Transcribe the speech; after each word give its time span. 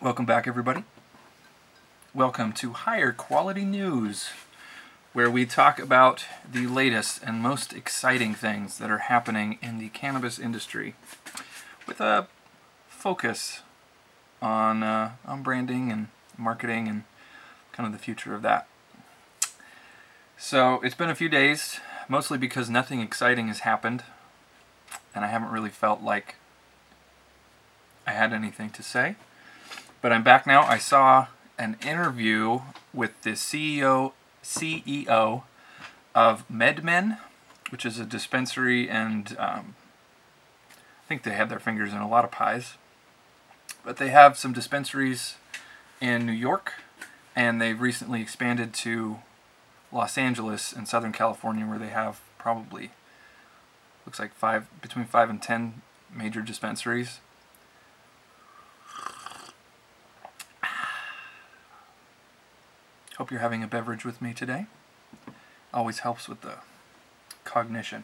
Welcome 0.00 0.24
back, 0.24 0.46
everybody. 0.48 0.84
Welcome 2.14 2.54
to 2.54 2.72
Higher 2.72 3.12
Quality 3.12 3.66
News, 3.66 4.30
where 5.12 5.30
we 5.30 5.44
talk 5.44 5.78
about 5.78 6.24
the 6.50 6.66
latest 6.66 7.22
and 7.22 7.42
most 7.42 7.74
exciting 7.74 8.32
things 8.34 8.78
that 8.78 8.90
are 8.90 8.98
happening 8.98 9.58
in 9.60 9.76
the 9.76 9.90
cannabis 9.90 10.38
industry 10.38 10.94
with 11.86 12.00
a 12.00 12.28
focus 12.88 13.60
on, 14.40 14.82
uh, 14.82 15.12
on 15.26 15.42
branding 15.42 15.90
and 15.90 16.08
marketing 16.36 16.88
and 16.88 17.04
kind 17.72 17.86
of 17.86 17.92
the 17.92 17.98
future 17.98 18.34
of 18.34 18.42
that. 18.42 18.66
So 20.38 20.80
it's 20.82 20.94
been 20.94 21.08
a 21.08 21.14
few 21.14 21.28
days, 21.28 21.80
mostly 22.08 22.38
because 22.38 22.68
nothing 22.68 23.00
exciting 23.00 23.48
has 23.48 23.60
happened, 23.60 24.04
and 25.14 25.24
I 25.24 25.28
haven't 25.28 25.50
really 25.50 25.70
felt 25.70 26.02
like 26.02 26.36
I 28.06 28.12
had 28.12 28.32
anything 28.32 28.70
to 28.70 28.82
say. 28.82 29.16
But 30.02 30.12
I'm 30.12 30.22
back 30.22 30.46
now. 30.46 30.62
I 30.62 30.78
saw 30.78 31.28
an 31.58 31.76
interview 31.84 32.60
with 32.92 33.20
the 33.22 33.30
CEO 33.30 34.12
CEO 34.44 35.42
of 36.14 36.48
MedMen, 36.48 37.18
which 37.70 37.84
is 37.84 37.98
a 37.98 38.04
dispensary, 38.04 38.88
and 38.88 39.36
um, 39.38 39.74
I 40.70 41.08
think 41.08 41.22
they 41.22 41.32
have 41.32 41.48
their 41.48 41.58
fingers 41.58 41.92
in 41.92 41.98
a 41.98 42.08
lot 42.08 42.24
of 42.24 42.30
pies. 42.30 42.74
But 43.86 43.98
they 43.98 44.08
have 44.08 44.36
some 44.36 44.52
dispensaries 44.52 45.36
in 46.00 46.26
New 46.26 46.32
York, 46.32 46.72
and 47.36 47.62
they've 47.62 47.80
recently 47.80 48.20
expanded 48.20 48.74
to 48.74 49.18
Los 49.92 50.18
Angeles 50.18 50.72
and 50.72 50.88
Southern 50.88 51.12
California, 51.12 51.64
where 51.64 51.78
they 51.78 51.90
have 51.90 52.20
probably 52.36 52.90
looks 54.04 54.18
like 54.18 54.34
five 54.34 54.66
between 54.82 55.04
five 55.04 55.30
and 55.30 55.40
ten 55.40 55.82
major 56.12 56.42
dispensaries. 56.42 57.20
Hope 63.18 63.30
you're 63.30 63.38
having 63.38 63.62
a 63.62 63.68
beverage 63.68 64.04
with 64.04 64.20
me 64.20 64.34
today. 64.34 64.66
Always 65.72 66.00
helps 66.00 66.28
with 66.28 66.40
the 66.40 66.54
cognition. 67.44 68.02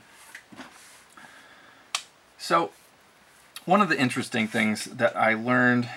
So, 2.38 2.70
one 3.64 3.80
of 3.80 3.88
the 3.88 3.98
interesting 3.98 4.48
things 4.48 4.86
that 4.86 5.16
I 5.16 5.34
learned 5.34 5.88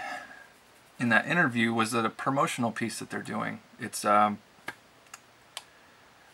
in 0.99 1.09
that 1.09 1.27
interview 1.27 1.73
was 1.73 1.91
that 1.91 2.05
a 2.05 2.09
promotional 2.09 2.71
piece 2.71 2.99
that 2.99 3.09
they're 3.09 3.21
doing. 3.21 3.59
It's 3.79 4.05
um, 4.05 4.39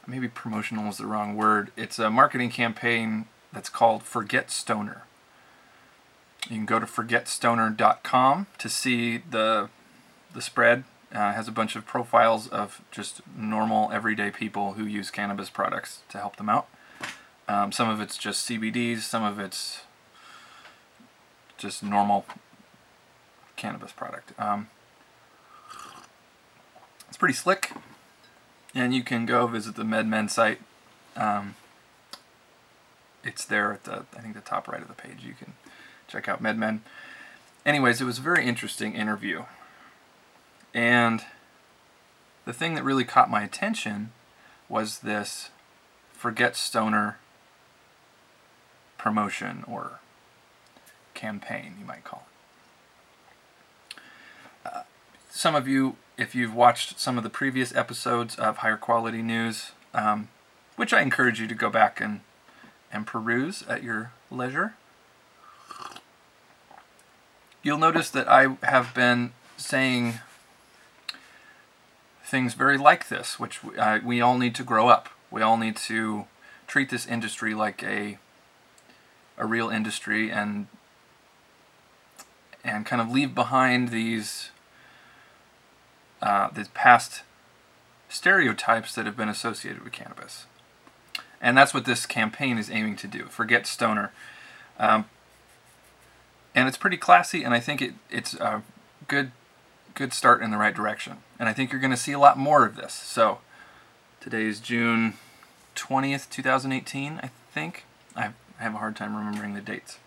maybe 0.05 0.27
promotional 0.27 0.89
is 0.89 0.97
the 0.97 1.05
wrong 1.05 1.35
word. 1.35 1.71
It's 1.77 1.99
a 1.99 2.09
marketing 2.09 2.49
campaign 2.49 3.25
that's 3.53 3.69
called 3.69 4.03
Forget 4.03 4.51
Stoner. 4.51 5.03
You 6.49 6.57
can 6.57 6.65
go 6.65 6.79
to 6.79 6.85
forgetstoner.com 6.85 8.47
to 8.57 8.69
see 8.69 9.17
the 9.17 9.69
the 10.33 10.41
spread 10.41 10.85
uh, 11.13 11.33
has 11.33 11.49
a 11.49 11.51
bunch 11.51 11.75
of 11.75 11.85
profiles 11.85 12.47
of 12.47 12.81
just 12.89 13.21
normal, 13.38 13.91
everyday 13.91 14.31
people 14.31 14.73
who 14.73 14.85
use 14.85 15.11
cannabis 15.11 15.49
products 15.49 15.99
to 16.09 16.17
help 16.17 16.38
them 16.38 16.47
out. 16.47 16.67
Um, 17.49 17.73
some 17.73 17.89
of 17.89 17.99
it's 17.99 18.17
just 18.17 18.47
CBDs, 18.47 18.99
some 18.99 19.23
of 19.23 19.39
it's 19.39 19.81
just 21.61 21.83
normal 21.83 22.25
cannabis 23.55 23.91
product. 23.91 24.33
Um, 24.39 24.69
it's 27.07 27.17
pretty 27.17 27.35
slick, 27.35 27.71
and 28.73 28.93
you 28.95 29.03
can 29.03 29.25
go 29.25 29.45
visit 29.45 29.75
the 29.75 29.83
MedMen 29.83 30.29
site. 30.29 30.59
Um, 31.15 31.55
it's 33.23 33.45
there 33.45 33.71
at 33.73 33.83
the 33.83 34.05
I 34.17 34.21
think 34.21 34.33
the 34.33 34.41
top 34.41 34.67
right 34.67 34.81
of 34.81 34.88
the 34.88 34.95
page. 34.95 35.23
You 35.23 35.33
can 35.33 35.53
check 36.07 36.27
out 36.27 36.41
MedMen. 36.41 36.79
Anyways, 37.66 38.01
it 38.01 38.05
was 38.05 38.17
a 38.17 38.21
very 38.21 38.45
interesting 38.45 38.94
interview. 38.95 39.44
And 40.73 41.23
the 42.45 42.53
thing 42.53 42.73
that 42.73 42.83
really 42.83 43.03
caught 43.03 43.29
my 43.29 43.44
attention 43.44 44.11
was 44.67 45.00
this 45.00 45.51
Forget 46.13 46.55
Stoner 46.55 47.17
promotion 48.97 49.63
or 49.67 50.00
campaign, 51.21 51.75
you 51.79 51.85
might 51.85 52.03
call 52.03 52.25
it. 53.93 53.99
Uh, 54.65 54.81
some 55.29 55.53
of 55.53 55.67
you, 55.67 55.95
if 56.17 56.33
you've 56.33 56.55
watched 56.55 56.99
some 56.99 57.15
of 57.17 57.23
the 57.23 57.29
previous 57.29 57.73
episodes 57.75 58.35
of 58.35 58.57
Higher 58.57 58.75
Quality 58.75 59.21
News, 59.21 59.71
um, 59.93 60.29
which 60.75 60.93
I 60.93 61.01
encourage 61.01 61.39
you 61.39 61.47
to 61.47 61.53
go 61.53 61.69
back 61.69 62.01
and, 62.01 62.21
and 62.91 63.05
peruse 63.05 63.63
at 63.69 63.83
your 63.83 64.11
leisure, 64.31 64.73
you'll 67.61 67.77
notice 67.77 68.09
that 68.09 68.27
I 68.27 68.57
have 68.63 68.95
been 68.95 69.33
saying 69.57 70.15
things 72.23 72.55
very 72.55 72.79
like 72.79 73.09
this, 73.09 73.39
which 73.39 73.59
uh, 73.77 73.99
we 74.03 74.21
all 74.21 74.39
need 74.39 74.55
to 74.55 74.63
grow 74.63 74.88
up. 74.88 75.09
We 75.29 75.43
all 75.43 75.57
need 75.57 75.75
to 75.75 76.25
treat 76.65 76.89
this 76.89 77.05
industry 77.05 77.53
like 77.53 77.83
a 77.83 78.17
a 79.38 79.45
real 79.45 79.69
industry 79.69 80.29
and 80.29 80.67
and 82.63 82.85
kind 82.85 83.01
of 83.01 83.09
leave 83.09 83.33
behind 83.33 83.89
these 83.89 84.51
uh, 86.22 86.49
these 86.53 86.67
past 86.69 87.23
stereotypes 88.09 88.94
that 88.94 89.05
have 89.05 89.17
been 89.17 89.29
associated 89.29 89.83
with 89.83 89.94
cannabis. 89.94 90.45
And 91.41 91.57
that's 91.57 91.73
what 91.73 91.85
this 91.85 92.05
campaign 92.05 92.57
is 92.59 92.69
aiming 92.69 92.97
to 92.97 93.07
do. 93.07 93.25
Forget 93.25 93.66
stoner. 93.66 94.11
Um, 94.77 95.05
and 96.53 96.67
it's 96.67 96.77
pretty 96.77 96.97
classy, 96.97 97.44
and 97.44 97.53
I 97.53 97.59
think 97.59 97.81
it, 97.81 97.94
it's 98.09 98.35
a 98.35 98.61
good 99.07 99.31
good 99.94 100.13
start 100.13 100.41
in 100.41 100.51
the 100.51 100.57
right 100.57 100.75
direction. 100.75 101.17
And 101.39 101.50
I 101.50 101.53
think 101.53 101.71
you're 101.71 101.81
going 101.81 101.91
to 101.91 101.97
see 101.97 102.13
a 102.13 102.19
lot 102.19 102.38
more 102.38 102.66
of 102.66 102.75
this. 102.75 102.94
So 102.94 103.39
today 104.21 104.45
is 104.45 104.59
June 104.59 105.16
20th, 105.75 106.29
2018, 106.29 107.19
I 107.21 107.29
think. 107.53 107.85
I 108.16 108.31
have 108.57 108.75
a 108.75 108.77
hard 108.77 108.95
time 108.95 109.16
remembering 109.16 109.53
the 109.53 109.61
dates. 109.61 109.97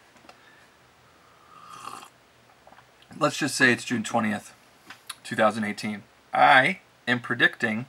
Let's 3.19 3.37
just 3.37 3.55
say 3.55 3.73
it's 3.73 3.85
June 3.85 4.03
20th, 4.03 4.51
2018. 5.23 6.03
I 6.33 6.81
am 7.07 7.21
predicting, 7.21 7.87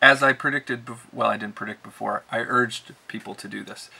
as 0.00 0.22
I 0.22 0.32
predicted, 0.32 0.88
well, 1.12 1.28
I 1.28 1.36
didn't 1.36 1.56
predict 1.56 1.82
before, 1.82 2.22
I 2.30 2.38
urged 2.38 2.92
people 3.08 3.34
to 3.34 3.48
do 3.48 3.64
this. 3.64 3.90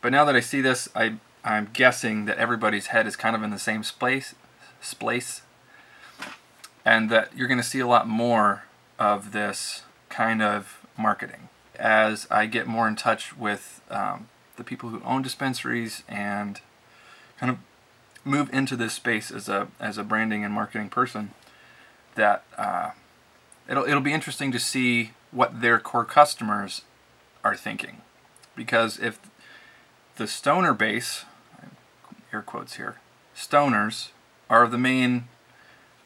But 0.00 0.12
now 0.12 0.24
that 0.24 0.34
I 0.34 0.40
see 0.40 0.62
this, 0.62 0.88
I, 0.94 1.16
I'm 1.44 1.68
guessing 1.72 2.24
that 2.24 2.38
everybody's 2.38 2.86
head 2.86 3.06
is 3.06 3.14
kind 3.14 3.36
of 3.36 3.42
in 3.42 3.50
the 3.50 3.58
same 3.58 3.82
space, 3.82 4.34
space 4.80 5.42
and 6.84 7.10
that 7.10 7.36
you're 7.36 7.48
going 7.48 7.60
to 7.60 7.64
see 7.66 7.80
a 7.80 7.86
lot 7.86 8.08
more 8.08 8.64
of 8.98 9.32
this 9.32 9.82
kind 10.08 10.40
of 10.40 10.80
marketing 10.96 11.48
as 11.78 12.26
I 12.30 12.46
get 12.46 12.66
more 12.66 12.88
in 12.88 12.96
touch 12.96 13.36
with 13.36 13.82
um, 13.90 14.28
the 14.56 14.64
people 14.64 14.88
who 14.88 15.02
own 15.04 15.22
dispensaries 15.22 16.04
and 16.08 16.60
kind 17.38 17.50
of 17.50 17.58
move 18.24 18.52
into 18.52 18.76
this 18.76 18.94
space 18.94 19.30
as 19.30 19.48
a 19.48 19.68
as 19.78 19.98
a 19.98 20.04
branding 20.04 20.44
and 20.44 20.52
marketing 20.52 20.88
person. 20.88 21.30
That 22.14 22.44
uh, 22.56 22.90
it'll 23.68 23.84
it'll 23.84 24.00
be 24.00 24.12
interesting 24.12 24.52
to 24.52 24.58
see 24.58 25.12
what 25.30 25.60
their 25.60 25.78
core 25.78 26.04
customers 26.04 26.82
are 27.44 27.56
thinking, 27.56 28.02
because 28.54 28.98
if 28.98 29.18
the 30.16 30.26
stoner 30.26 30.74
base, 30.74 31.24
air 32.32 32.42
quotes 32.42 32.74
here, 32.74 33.00
stoners 33.34 34.08
are 34.48 34.66
the 34.66 34.78
main 34.78 35.28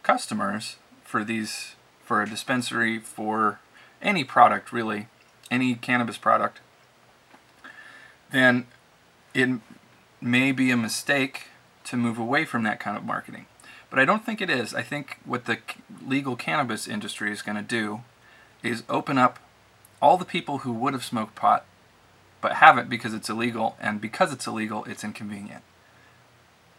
customers 0.03 0.77
for 1.03 1.25
these 1.25 1.75
for 2.05 2.23
a 2.23 2.29
dispensary 2.29 2.99
for 2.99 3.59
any 4.03 4.23
product 4.23 4.73
really, 4.73 5.09
any 5.51 5.75
cannabis 5.75 6.19
product, 6.19 6.61
then 8.31 8.67
it 9.33 9.49
may 10.21 10.53
be 10.53 10.71
a 10.71 10.77
mistake 10.77 11.49
to 11.85 11.97
move 11.97 12.19
away 12.19 12.45
from 12.45 12.63
that 12.65 12.81
kind 12.81 12.97
of 12.97 13.05
marketing. 13.05 13.47
But 13.91 13.99
I 13.99 14.05
don't 14.05 14.25
think 14.25 14.41
it 14.41 14.51
is. 14.51 14.75
I 14.75 14.83
think 14.83 15.19
what 15.25 15.45
the 15.45 15.59
legal 16.05 16.37
cannabis 16.37 16.89
industry 16.89 17.31
is 17.31 17.43
going 17.43 17.57
to 17.57 17.63
do 17.63 18.01
is 18.63 18.83
open 18.89 19.19
up 19.19 19.39
all 20.03 20.17
the 20.17 20.25
people 20.25 20.59
who 20.59 20.73
would 20.73 20.95
have 20.95 21.05
smoked 21.05 21.35
pot 21.35 21.65
but 22.45 22.57
haven't 22.57 22.91
because 22.91 23.15
it's 23.15 23.31
illegal, 23.31 23.75
and 23.81 24.03
because 24.03 24.31
it's 24.31 24.47
illegal, 24.47 24.85
it's 24.85 25.03
inconvenient. 25.03 25.63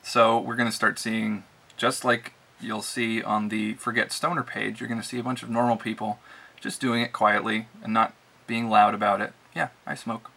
So 0.03 0.39
we're 0.39 0.55
going 0.55 0.69
to 0.69 0.75
start 0.75 0.99
seeing, 0.99 1.43
just 1.75 2.05
like 2.05 2.33
you'll 2.61 2.83
see 2.83 3.23
on 3.23 3.49
the 3.49 3.73
Forget 3.73 4.11
Stoner 4.11 4.43
page, 4.43 4.79
you're 4.79 4.87
going 4.87 5.01
to 5.01 5.07
see 5.07 5.17
a 5.17 5.23
bunch 5.23 5.41
of 5.41 5.49
normal 5.49 5.75
people 5.75 6.19
just 6.61 6.79
doing 6.79 7.01
it 7.01 7.13
quietly 7.13 7.67
and 7.81 7.91
not 7.91 8.13
being 8.45 8.69
loud 8.69 8.93
about 8.93 9.21
it. 9.21 9.33
Yeah, 9.55 9.69
I 9.87 9.95
smoke. 9.95 10.29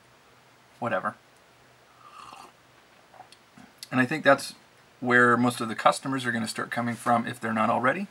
Whatever. 0.79 1.15
And 3.91 4.01
I 4.01 4.07
think 4.07 4.25
that's 4.25 4.55
where 5.01 5.37
most 5.37 5.61
of 5.61 5.69
the 5.69 5.75
customers 5.75 6.27
are 6.27 6.33
going 6.33 6.45
to 6.45 6.51
start 6.51 6.71
coming 6.71 6.95
from 6.95 7.27
if 7.27 7.41
they're 7.41 7.53
not 7.53 7.71
already. 7.71 8.09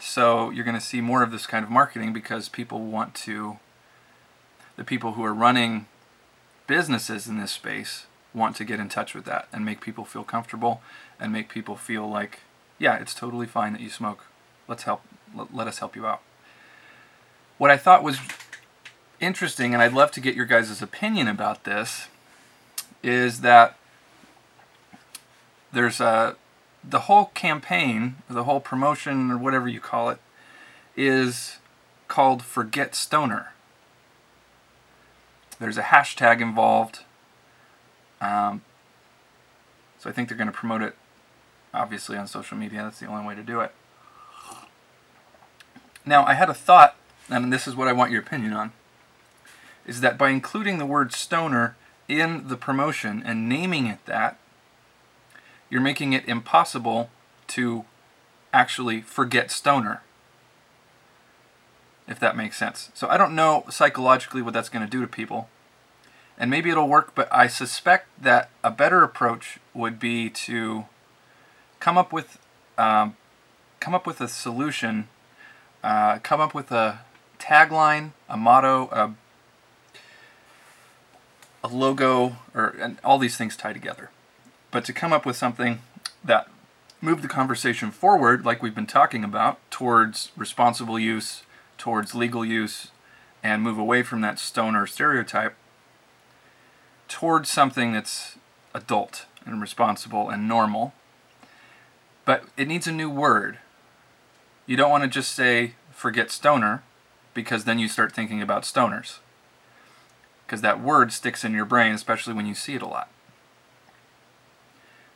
So 0.00 0.50
you're 0.50 0.64
going 0.64 0.78
to 0.78 0.84
see 0.84 1.00
more 1.00 1.22
of 1.22 1.30
this 1.30 1.46
kind 1.46 1.64
of 1.64 1.70
marketing 1.70 2.12
because 2.12 2.48
people 2.48 2.80
want 2.80 3.14
to, 3.16 3.58
the 4.76 4.84
people 4.84 5.12
who 5.12 5.24
are 5.24 5.34
running 5.34 5.86
businesses 6.66 7.28
in 7.28 7.38
this 7.38 7.52
space 7.52 8.06
want 8.34 8.56
to 8.56 8.64
get 8.64 8.80
in 8.80 8.88
touch 8.88 9.14
with 9.14 9.24
that 9.26 9.46
and 9.52 9.64
make 9.64 9.80
people 9.80 10.04
feel 10.04 10.24
comfortable 10.24 10.80
and 11.20 11.32
make 11.32 11.48
people 11.48 11.76
feel 11.76 12.08
like, 12.08 12.40
yeah, 12.78 12.96
it's 12.96 13.14
totally 13.14 13.46
fine 13.46 13.74
that 13.74 13.82
you 13.82 13.90
smoke. 13.90 14.26
Let's 14.66 14.84
help, 14.84 15.02
let, 15.36 15.54
let 15.54 15.68
us 15.68 15.78
help 15.78 15.94
you 15.94 16.06
out. 16.06 16.22
What 17.58 17.70
I 17.70 17.76
thought 17.76 18.02
was 18.02 18.18
interesting, 19.20 19.72
and 19.72 19.82
I'd 19.82 19.92
love 19.92 20.10
to 20.12 20.20
get 20.20 20.34
your 20.34 20.46
guys' 20.46 20.82
opinion 20.82 21.28
about 21.28 21.64
this, 21.64 22.08
is 23.02 23.42
that 23.42 23.76
there's 25.72 26.00
a 26.00 26.36
the 26.84 27.00
whole 27.00 27.26
campaign, 27.26 28.16
the 28.28 28.44
whole 28.44 28.60
promotion, 28.60 29.30
or 29.30 29.38
whatever 29.38 29.68
you 29.68 29.80
call 29.80 30.10
it, 30.10 30.18
is 30.96 31.58
called 32.08 32.42
Forget 32.42 32.94
Stoner. 32.94 33.52
There's 35.58 35.78
a 35.78 35.82
hashtag 35.82 36.40
involved. 36.40 37.00
Um, 38.20 38.62
so 39.98 40.10
I 40.10 40.12
think 40.12 40.28
they're 40.28 40.36
going 40.36 40.50
to 40.50 40.52
promote 40.52 40.82
it, 40.82 40.96
obviously, 41.72 42.16
on 42.16 42.26
social 42.26 42.58
media. 42.58 42.82
That's 42.82 42.98
the 42.98 43.06
only 43.06 43.24
way 43.24 43.36
to 43.36 43.42
do 43.42 43.60
it. 43.60 43.72
Now, 46.04 46.24
I 46.24 46.34
had 46.34 46.50
a 46.50 46.54
thought, 46.54 46.96
and 47.30 47.52
this 47.52 47.68
is 47.68 47.76
what 47.76 47.86
I 47.86 47.92
want 47.92 48.10
your 48.10 48.20
opinion 48.20 48.52
on, 48.52 48.72
is 49.86 50.00
that 50.00 50.18
by 50.18 50.30
including 50.30 50.78
the 50.78 50.86
word 50.86 51.12
stoner 51.12 51.76
in 52.08 52.48
the 52.48 52.56
promotion 52.56 53.22
and 53.24 53.48
naming 53.48 53.86
it 53.86 54.04
that, 54.06 54.36
you're 55.72 55.80
making 55.80 56.12
it 56.12 56.28
impossible 56.28 57.08
to 57.46 57.86
actually 58.52 59.00
forget 59.00 59.50
stoner. 59.50 60.02
If 62.06 62.20
that 62.20 62.36
makes 62.36 62.58
sense. 62.58 62.90
So 62.92 63.08
I 63.08 63.16
don't 63.16 63.34
know 63.34 63.64
psychologically 63.70 64.42
what 64.42 64.52
that's 64.52 64.68
going 64.68 64.84
to 64.84 64.90
do 64.90 65.00
to 65.00 65.06
people. 65.06 65.48
And 66.36 66.50
maybe 66.50 66.68
it'll 66.68 66.88
work, 66.88 67.14
but 67.14 67.26
I 67.32 67.46
suspect 67.46 68.08
that 68.22 68.50
a 68.62 68.70
better 68.70 69.02
approach 69.02 69.60
would 69.72 69.98
be 69.98 70.28
to 70.28 70.84
come 71.80 71.96
up 71.96 72.12
with 72.12 72.38
um, 72.76 73.16
come 73.80 73.94
up 73.94 74.06
with 74.06 74.20
a 74.20 74.28
solution, 74.28 75.08
uh, 75.82 76.18
come 76.18 76.40
up 76.40 76.52
with 76.52 76.70
a 76.70 77.00
tagline, 77.38 78.10
a 78.28 78.36
motto, 78.36 78.90
a, 78.92 79.14
a 81.64 81.68
logo, 81.68 82.36
or 82.54 82.76
all 83.02 83.16
these 83.16 83.38
things 83.38 83.56
tie 83.56 83.72
together 83.72 84.10
but 84.72 84.84
to 84.86 84.92
come 84.92 85.12
up 85.12 85.24
with 85.24 85.36
something 85.36 85.80
that 86.24 86.48
moved 87.00 87.22
the 87.22 87.28
conversation 87.28 87.92
forward, 87.92 88.44
like 88.44 88.62
we've 88.62 88.74
been 88.74 88.86
talking 88.86 89.22
about, 89.22 89.58
towards 89.70 90.32
responsible 90.36 90.98
use, 90.98 91.44
towards 91.78 92.14
legal 92.14 92.44
use, 92.44 92.88
and 93.42 93.62
move 93.62 93.78
away 93.78 94.02
from 94.02 94.20
that 94.22 94.38
stoner 94.38 94.86
stereotype 94.86 95.54
towards 97.08 97.50
something 97.50 97.92
that's 97.92 98.36
adult 98.72 99.26
and 99.44 99.60
responsible 99.60 100.30
and 100.30 100.48
normal. 100.48 100.94
But 102.24 102.44
it 102.56 102.68
needs 102.68 102.86
a 102.86 102.92
new 102.92 103.10
word. 103.10 103.58
You 104.66 104.76
don't 104.76 104.90
want 104.90 105.02
to 105.04 105.10
just 105.10 105.34
say, 105.34 105.74
forget 105.90 106.30
stoner, 106.30 106.82
because 107.34 107.64
then 107.64 107.78
you 107.78 107.88
start 107.88 108.12
thinking 108.12 108.40
about 108.40 108.62
stoners. 108.62 109.18
Because 110.46 110.62
that 110.62 110.80
word 110.80 111.12
sticks 111.12 111.44
in 111.44 111.52
your 111.52 111.64
brain, 111.64 111.94
especially 111.94 112.32
when 112.32 112.46
you 112.46 112.54
see 112.54 112.74
it 112.74 112.82
a 112.82 112.86
lot. 112.86 113.10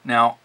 Now, 0.07 0.39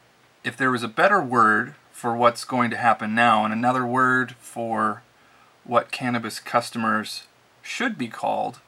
if 0.43 0.57
there 0.57 0.71
was 0.71 0.81
a 0.81 0.87
better 0.87 1.21
word 1.21 1.75
for 1.91 2.15
what's 2.15 2.45
going 2.45 2.71
to 2.71 2.77
happen 2.77 3.13
now 3.13 3.45
and 3.45 3.53
another 3.53 3.85
word 3.85 4.35
for 4.39 5.03
what 5.63 5.91
cannabis 5.91 6.39
customers 6.39 7.27
should 7.61 7.95
be 7.95 8.07
called, 8.07 8.59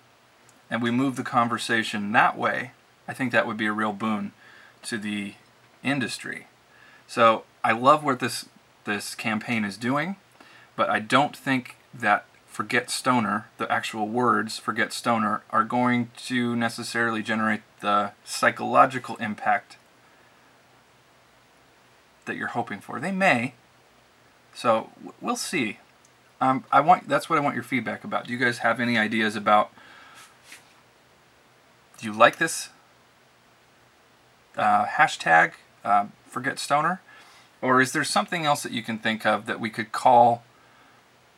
and 0.69 0.83
we 0.83 0.91
move 0.91 1.15
the 1.15 1.23
conversation 1.23 2.11
that 2.11 2.37
way, 2.37 2.71
I 3.07 3.13
think 3.13 3.31
that 3.31 3.47
would 3.47 3.57
be 3.57 3.65
a 3.65 3.73
real 3.73 3.91
boon 3.91 4.33
to 4.83 4.99
the 4.99 5.33
industry. 5.83 6.45
So 7.07 7.43
I 7.63 7.71
love 7.71 8.03
what 8.03 8.19
this 8.19 8.45
this 8.85 9.15
campaign 9.15 9.65
is 9.65 9.77
doing, 9.77 10.17
but 10.75 10.89
I 10.89 10.99
don't 10.99 11.35
think 11.35 11.77
that 11.93 12.25
forget 12.45 12.91
stoner, 12.91 13.47
the 13.57 13.71
actual 13.71 14.07
words 14.07 14.59
forget 14.59 14.93
stoner, 14.93 15.41
are 15.49 15.63
going 15.63 16.11
to 16.27 16.55
necessarily 16.55 17.23
generate 17.23 17.61
the 17.79 18.11
psychological 18.25 19.15
impact 19.15 19.77
that 22.25 22.37
you're 22.37 22.47
hoping 22.47 22.79
for. 22.79 22.99
They 22.99 23.11
may. 23.11 23.53
So 24.53 24.89
we'll 25.21 25.35
see. 25.35 25.79
Um, 26.39 26.65
I 26.71 26.81
want 26.81 27.07
that's 27.07 27.29
what 27.29 27.39
I 27.39 27.41
want 27.41 27.55
your 27.55 27.63
feedback 27.63 28.03
about. 28.03 28.27
Do 28.27 28.33
you 28.33 28.39
guys 28.39 28.59
have 28.59 28.79
any 28.79 28.97
ideas 28.97 29.35
about? 29.35 29.71
Do 31.97 32.07
you 32.07 32.13
like 32.13 32.37
this 32.37 32.69
uh, 34.57 34.85
hashtag? 34.85 35.53
Uh, 35.83 36.07
forget 36.27 36.59
stoner, 36.59 37.01
or 37.61 37.81
is 37.81 37.91
there 37.91 38.03
something 38.03 38.45
else 38.45 38.63
that 38.63 38.71
you 38.71 38.83
can 38.83 38.97
think 38.97 39.25
of 39.25 39.45
that 39.45 39.59
we 39.59 39.69
could 39.69 39.91
call 39.91 40.43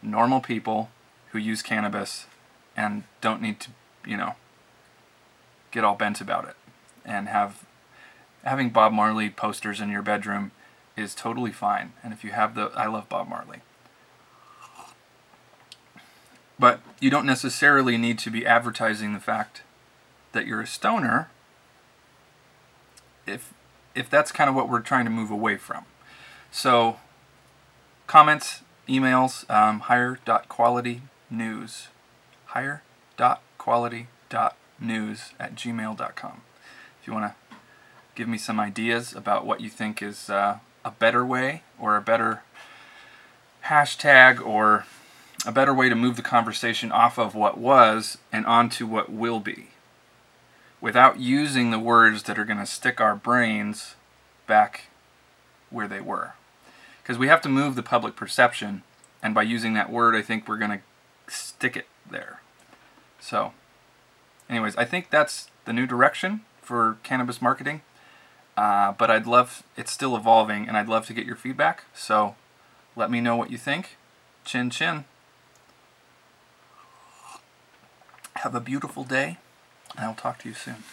normal 0.01 0.39
people 0.39 0.89
who 1.31 1.39
use 1.39 1.61
cannabis 1.61 2.27
and 2.77 3.03
don't 3.21 3.41
need 3.41 3.59
to, 3.59 3.71
you 4.05 4.15
know, 4.17 4.35
get 5.71 5.83
all 5.83 5.95
bent 5.95 6.21
about 6.21 6.45
it 6.45 6.55
and 7.03 7.27
have 7.27 7.65
having 8.43 8.69
Bob 8.69 8.93
Marley 8.93 9.29
posters 9.29 9.81
in 9.81 9.89
your 9.89 10.01
bedroom 10.01 10.51
is 10.97 11.15
totally 11.15 11.51
fine. 11.51 11.93
And 12.03 12.13
if 12.13 12.23
you 12.23 12.31
have 12.31 12.55
the, 12.55 12.71
I 12.75 12.87
love 12.87 13.09
Bob 13.09 13.27
Marley. 13.27 13.59
But 16.57 16.79
you 16.99 17.09
don't 17.09 17.25
necessarily 17.25 17.97
need 17.97 18.17
to 18.19 18.29
be 18.29 18.45
advertising 18.45 19.13
the 19.13 19.19
fact 19.19 19.63
that 20.31 20.47
you're 20.47 20.61
a 20.61 20.67
stoner 20.67 21.29
if 23.27 23.53
if 23.93 24.09
that's 24.09 24.31
kind 24.31 24.49
of 24.49 24.55
what 24.55 24.69
we're 24.69 24.79
trying 24.81 25.03
to 25.05 25.11
move 25.11 25.31
away 25.31 25.57
from. 25.57 25.85
So 26.51 26.97
comments, 28.07 28.61
emails, 28.87 29.49
um, 29.49 29.81
higher.qualitynews. 29.81 31.87
Higher.quality.news 32.47 35.33
at 35.39 35.55
gmail.com. 35.55 36.41
If 37.01 37.07
you 37.07 37.13
want 37.13 37.25
to 37.25 37.33
give 38.15 38.27
me 38.27 38.37
some 38.37 38.59
ideas 38.59 39.13
about 39.13 39.45
what 39.45 39.61
you 39.61 39.69
think 39.69 40.01
is 40.01 40.29
uh, 40.29 40.59
a 40.85 40.91
better 40.91 41.25
way 41.25 41.63
or 41.79 41.97
a 41.97 42.01
better 42.01 42.43
hashtag 43.65 44.39
or 44.45 44.85
a 45.45 45.51
better 45.51 45.73
way 45.73 45.89
to 45.89 45.95
move 45.95 46.15
the 46.15 46.21
conversation 46.21 46.91
off 46.91 47.17
of 47.17 47.35
what 47.35 47.57
was 47.57 48.19
and 48.31 48.45
onto 48.45 48.85
what 48.85 49.11
will 49.11 49.39
be 49.39 49.69
without 50.79 51.19
using 51.19 51.71
the 51.71 51.79
words 51.79 52.23
that 52.23 52.37
are 52.37 52.45
going 52.45 52.59
to 52.59 52.65
stick 52.65 53.01
our 53.01 53.15
brains 53.15 53.95
back 54.45 54.85
where 55.71 55.87
they 55.87 55.99
were. 55.99 56.33
Because 57.01 57.17
we 57.17 57.27
have 57.27 57.41
to 57.41 57.49
move 57.49 57.75
the 57.75 57.83
public 57.83 58.15
perception, 58.15 58.83
and 59.21 59.33
by 59.33 59.43
using 59.43 59.73
that 59.73 59.91
word, 59.91 60.15
I 60.15 60.21
think 60.21 60.47
we're 60.47 60.57
going 60.57 60.79
to 60.79 61.33
stick 61.33 61.75
it 61.75 61.87
there. 62.09 62.39
So, 63.19 63.53
anyways, 64.49 64.75
I 64.75 64.85
think 64.85 65.09
that's 65.09 65.49
the 65.65 65.73
new 65.73 65.87
direction 65.87 66.41
for 66.61 66.97
cannabis 67.03 67.41
marketing. 67.41 67.81
Uh, 68.57 68.93
but 68.93 69.11
I'd 69.11 69.27
love, 69.27 69.63
it's 69.75 69.91
still 69.91 70.15
evolving, 70.15 70.67
and 70.67 70.77
I'd 70.77 70.87
love 70.87 71.05
to 71.07 71.13
get 71.13 71.25
your 71.25 71.35
feedback. 71.35 71.83
So 71.93 72.35
let 72.95 73.11
me 73.11 73.19
know 73.21 73.35
what 73.35 73.51
you 73.51 73.57
think. 73.57 73.97
Chin 74.45 74.69
chin. 74.69 75.05
Have 78.35 78.55
a 78.55 78.59
beautiful 78.59 79.03
day, 79.03 79.37
and 79.95 80.05
I'll 80.05 80.15
talk 80.15 80.39
to 80.39 80.49
you 80.49 80.55
soon. 80.55 80.83